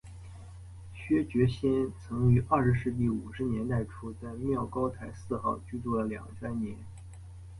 [0.95, 6.75] 薛觉先曾于二十世纪五十年代初在妙高台四号居住了两三年。